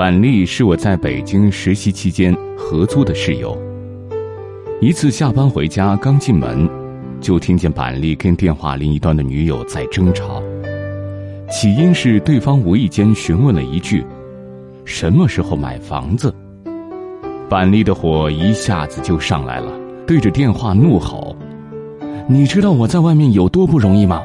[0.00, 3.54] 板栗是我在北京实习期间合租的室友。
[4.80, 6.66] 一次下班回家，刚进门，
[7.20, 10.42] 就听见板栗跟电话另一端的女友在争吵。
[11.50, 14.02] 起因是对方无意间询问了一句
[14.86, 16.34] ：“什么时候买房子？”
[17.50, 19.70] 板栗的火一下子就上来了，
[20.06, 21.36] 对着电话怒吼
[22.26, 24.22] ：“你知道我在外面有多不容易吗？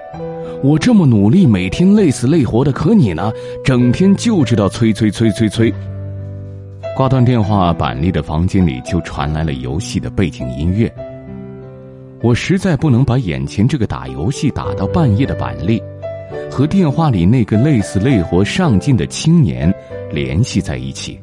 [0.65, 3.31] 我这么努力，每天累死累活的，可你呢，
[3.63, 5.71] 整天就知道催催催催催。”
[6.97, 10.91] 挂断电话，板栗的房间里就传来了游戏的背景音乐。
[12.23, 15.79] 我实在不能把眼前这个打游戏打到半夜的板栗，
[16.49, 19.71] 和电话里那个累死累活上进的青年
[20.11, 21.19] 联系在一起。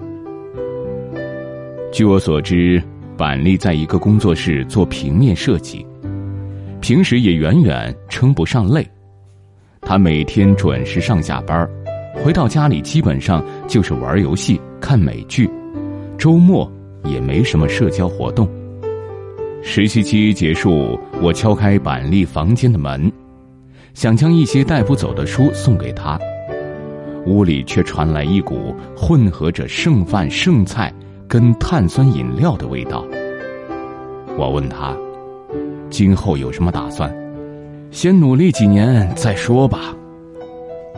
[1.90, 2.80] 据我所知，
[3.16, 5.84] 板栗在一个工作室做平面设计，
[6.80, 8.86] 平时也远远称不上累。
[9.92, 11.68] 他每天准时上下班，
[12.14, 15.46] 回到家里基本上就是玩游戏、看美剧。
[16.16, 16.66] 周末
[17.04, 18.48] 也没什么社交活动。
[19.62, 23.12] 实习期结束，我敲开板栗房间的门，
[23.92, 26.18] 想将一些带不走的书送给他，
[27.26, 30.90] 屋里却传来一股混合着剩饭剩菜
[31.28, 33.04] 跟碳酸饮料的味道。
[34.38, 34.96] 我问他
[35.92, 37.14] ：“今后有什么打算
[37.92, 39.94] ？”“先努力几年再说吧。”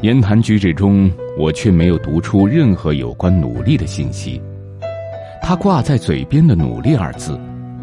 [0.00, 4.41] 言谈举止中，我却没有读出任何有关努力的信息。
[5.42, 7.39] 他挂在嘴边的“努力”二字，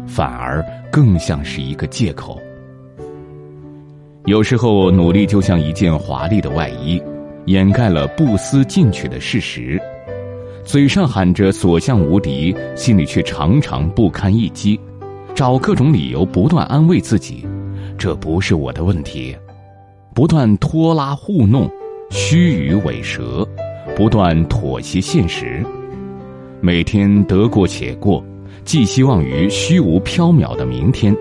[0.06, 2.40] 反而更像是一个借口。
[4.24, 7.00] 有时候，努力就像一件华丽的外衣，
[7.46, 9.80] 掩盖了不思进取的事实。
[10.64, 14.78] 嘴上喊着所向无敌，心里却常常不堪一击，
[15.34, 17.44] 找各种理由不断安慰自己
[17.96, 19.36] ：“这不是我的问题。”
[20.14, 21.66] 不断拖拉糊弄，
[22.10, 23.48] 虚与委蛇，
[23.96, 25.64] 不断妥协现实。
[26.60, 28.22] 每天得过且过，
[28.62, 31.16] 寄希望于虚无缥缈的明天，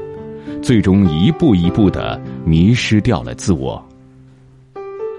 [0.62, 3.82] 最终一步一步的迷失掉了自我。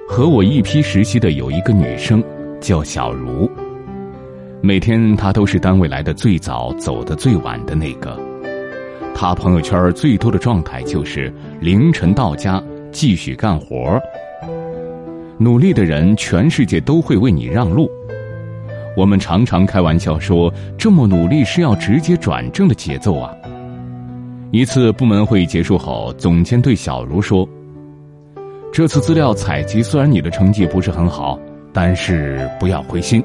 [0.07, 2.23] 和我一批实习的有一个女生，
[2.61, 3.51] 叫小茹。
[4.61, 8.21] 每天她都是单位来的最早、走的最晚的那个。
[9.15, 14.01] 他朋友圈最多的状态就是凌晨到家继续干活。
[15.39, 17.91] 努力的人，全世界都会为你让路。
[18.97, 23.35] 我们常常开玩笑说，这么努力是要直接转正的节奏啊。
[24.51, 27.49] 一次部门会议结束后，总监对小茹说
[28.73, 31.39] ：“这次资料采集虽然你的成绩不是很好，
[31.73, 33.23] 但是不要灰心，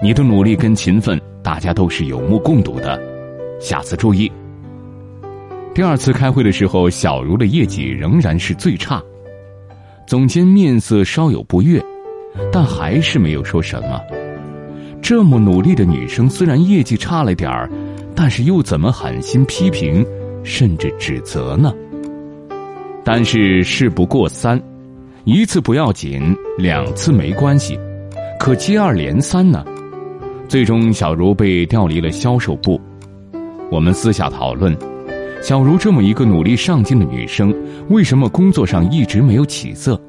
[0.00, 3.00] 你的努力跟勤奋，大家都是有目共睹的。
[3.60, 4.30] 下次注意。”
[5.74, 9.02] 第二次开会的时候，小茹的业绩仍然是最差，
[10.06, 11.82] 总监面色稍有不悦，
[12.52, 13.98] 但还是没有说什么。
[15.00, 17.70] 这么努力的女生，虽然业绩差了点儿，
[18.14, 20.06] 但是又怎么狠心批评，
[20.44, 21.72] 甚至指责呢？
[23.02, 24.60] 但是事不过三，
[25.24, 27.78] 一次不要紧，两次没关系，
[28.38, 29.64] 可接二连三呢？
[30.48, 32.78] 最终，小茹被调离了销售部。
[33.70, 34.76] 我们私下讨论，
[35.42, 37.52] 小茹这么一个努力上进的女生，
[37.88, 40.00] 为什么工作上一直没有起色？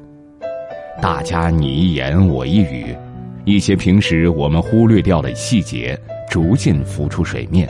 [1.02, 2.96] 大家你一言我一语。
[3.44, 5.98] 一些平时我们忽略掉的细节，
[6.30, 7.68] 逐渐浮出水面。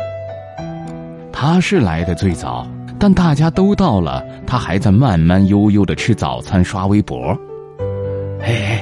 [1.32, 7.34] 他是来的最早，但大家都到了，他还在慢慢悠悠的吃早餐、刷微博。
[8.40, 8.78] 嘿，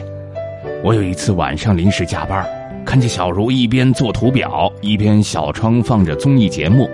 [0.83, 2.45] 我有一次晚上临时加班，
[2.85, 6.91] 看见小茹一边做图表，一边小窗放着综艺节目。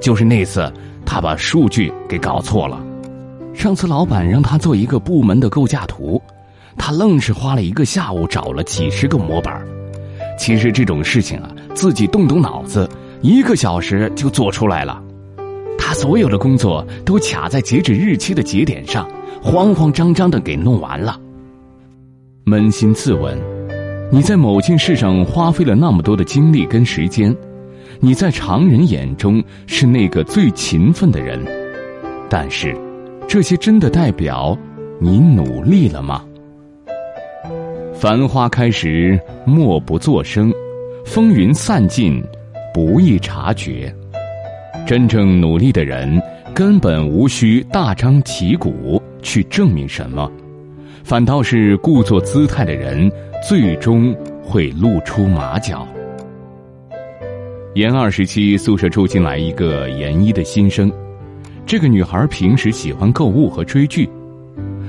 [0.00, 0.70] 就是那次，
[1.06, 2.78] 他把数据给搞错了。
[3.54, 6.20] 上次老板让他做一个部门的构架图。
[6.78, 9.66] 他愣是花了一个下午找了几十个模板
[10.38, 12.86] 其实这种事情啊，自己动动脑子，
[13.22, 15.02] 一个小时就做出来了。
[15.78, 19.08] 他所有的工作都卡在截止日期的节点上，
[19.42, 21.18] 慌慌张张的给弄完了。
[22.44, 23.38] 扪心自问，
[24.12, 27.34] 你在某件事上花费了那么多的精力跟时间，
[28.00, 31.40] 你在常人眼中是那个最勤奋的人，
[32.28, 32.76] 但是，
[33.26, 34.56] 这些真的代表
[35.00, 36.24] 你努力了吗？
[37.94, 40.50] 繁花开时，默不作声；
[41.04, 42.22] 风云散尽，
[42.74, 43.92] 不易察觉。
[44.86, 46.20] 真正努力的人，
[46.54, 50.30] 根本无需大张旗鼓去证明什么，
[51.02, 53.10] 反倒是故作姿态的人，
[53.48, 55.88] 最终会露出马脚。
[57.76, 60.90] 研二时期，宿舍住进来一个研一的新生，
[61.66, 64.08] 这个女孩平时喜欢购物和追剧。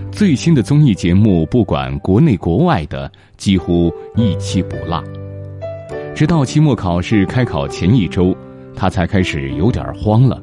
[0.09, 5.03] 最新的综艺节目，不管国内国外的，几乎一期不落。
[6.15, 8.33] 直到期末考试开考前一周，
[8.73, 10.41] 他才开始有点慌了。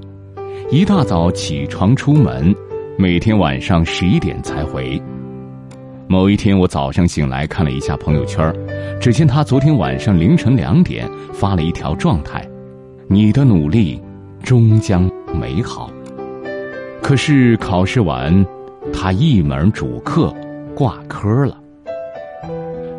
[0.70, 2.54] 一大早起床出门，
[2.98, 5.00] 每天晚上十一点才回。
[6.06, 8.54] 某一天，我早上醒来看了一下朋友圈，
[9.00, 12.46] 只见他昨天晚上凌晨两点发了一条状态
[13.08, 14.00] ：“你的努力
[14.42, 15.90] 终将美好。”
[17.02, 18.44] 可是考试完，
[18.92, 20.34] 他一门主课
[20.74, 21.58] 挂科了。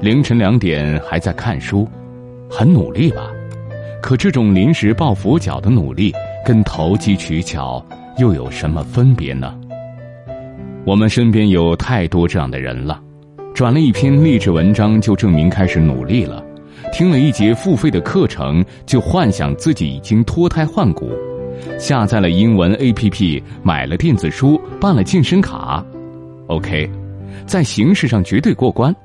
[0.01, 1.87] 凌晨两点还在看书，
[2.49, 3.29] 很努力吧？
[4.01, 6.11] 可这种临时抱佛脚的努力，
[6.45, 7.83] 跟投机取巧
[8.17, 9.57] 又有什么分别呢？
[10.85, 13.01] 我们身边有太多这样的人了，
[13.55, 16.45] 转了一篇励志文章就证明开始努力了，
[16.93, 21.09] 听了一节付费的课程就幻想自己已经脱胎换骨，
[21.79, 25.83] 下载了英文 APP，买了电子书，办了健身卡
[26.49, 26.87] ，OK，
[27.47, 28.95] 在形式上绝对过关，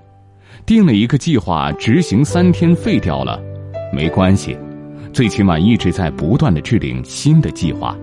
[0.67, 3.41] 定了一个计划，执行三天废掉了，
[3.91, 4.55] 没关系，
[5.15, 7.97] 最起码一直在不断的制定新的计划。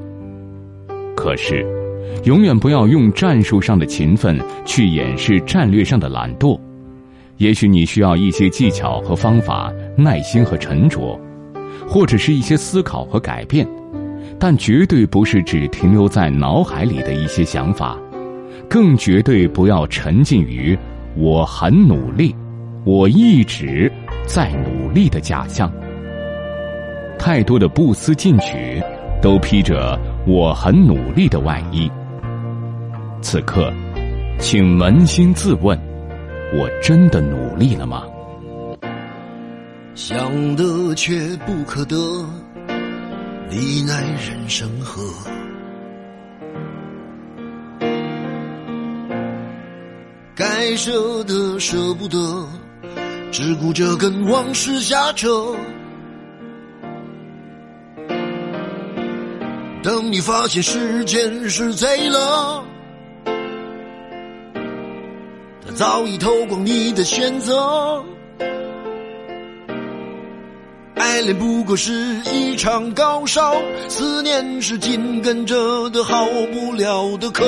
[1.15, 1.76] 可是。
[2.23, 6.59] 永远不要用战术上的勤奋去掩饰战略上的懒惰。
[7.37, 11.19] 也许你需要一些技巧和方法、耐心和沉着，
[11.87, 13.67] 或者是一些思考和改变，
[14.39, 17.95] 但绝对不是只停留在脑海里的一些想法，
[18.67, 20.77] 更绝对不要沉浸于
[21.15, 22.35] “我很努力，
[22.83, 23.91] 我一直
[24.25, 25.71] 在努力”的假象。
[27.19, 28.81] 太多的不思进取，
[29.21, 31.87] 都披着“我很努力”的外衣。
[33.21, 33.73] 此刻，
[34.39, 35.77] 请扪心自问：
[36.53, 38.03] 我真的努力了吗？
[39.95, 41.95] 想得却不可得，
[43.49, 45.01] 你奈人生何？
[50.35, 52.47] 该舍的舍不得，
[53.31, 55.27] 只顾着跟往事瞎扯。
[59.81, 62.63] 等你发现时间是贼了。
[65.77, 68.03] 早已偷光你的选择，
[70.95, 71.93] 爱恋不过是
[72.33, 73.53] 一场高烧，
[73.87, 77.45] 思念是紧跟着的好不了的咳，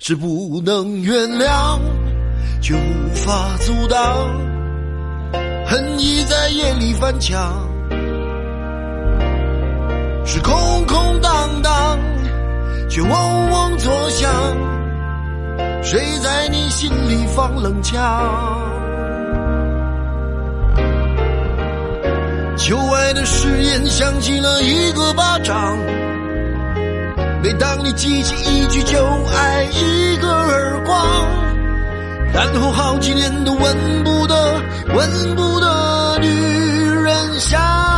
[0.00, 1.78] 是不能原谅，
[2.62, 4.00] 却无法阻挡，
[5.66, 7.68] 恨意在夜里翻墙，
[10.24, 11.98] 是空空荡荡，
[12.88, 13.10] 却嗡
[13.50, 14.77] 嗡作响。
[15.90, 17.98] 谁在你心里放冷枪？
[22.58, 25.78] 旧爱的誓言响起了一个巴掌。
[27.42, 28.98] 每当你记起一句就
[29.34, 31.06] 爱，一个耳光，
[32.34, 34.60] 然后好几年都闻不得、
[34.94, 36.28] 闻不得女
[37.02, 37.97] 人香。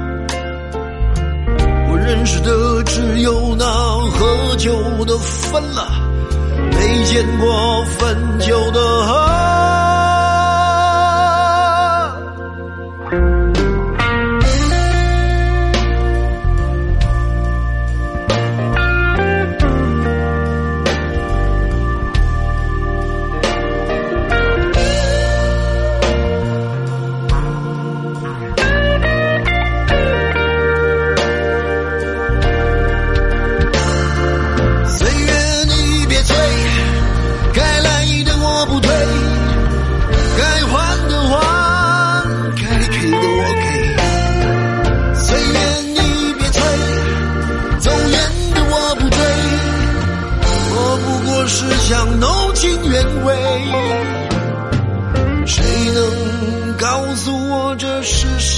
[2.21, 4.71] 认识的只有那喝酒
[5.05, 5.87] 的分了，
[6.69, 8.79] 没见过分酒的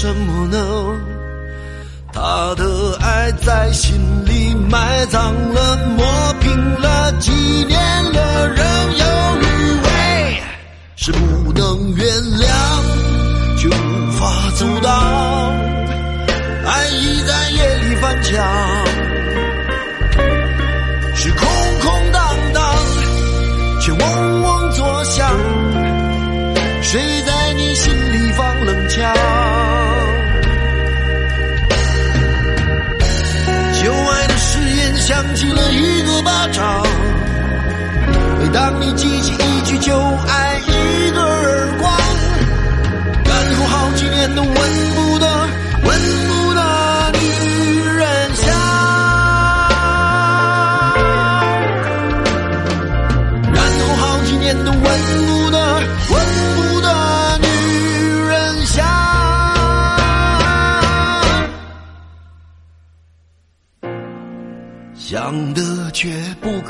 [0.04, 0.58] 什么呢？
[2.12, 6.04] 他的爱在心里埋葬了，磨
[6.40, 7.80] 平了，纪念
[8.12, 8.66] 了，仍
[8.98, 9.04] 有
[9.40, 9.44] 余
[9.80, 10.42] 味，
[10.94, 12.06] 是不能原
[12.36, 12.46] 谅，
[13.56, 14.92] 却无法阻挡。
[16.66, 18.44] 爱意在夜里翻墙，
[21.16, 21.48] 是空
[21.80, 22.62] 空荡荡，
[23.80, 25.34] 却嗡嗡作响。
[26.82, 29.10] 谁在你心里放冷枪
[35.34, 36.82] 起了一个巴掌。
[38.40, 39.96] 每当你记起一句就
[40.28, 40.53] 爱